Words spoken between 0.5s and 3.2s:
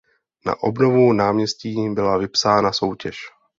obnovu náměstí byla vypsána soutěž.